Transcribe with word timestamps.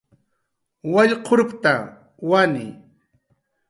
Wallqurpta, 0.91 1.75
wani 2.29 2.67